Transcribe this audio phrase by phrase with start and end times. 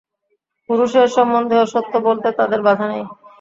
[0.69, 3.03] পুরুষের সম্বন্ধেও সত্য বলতে তাদের বাধা নেই।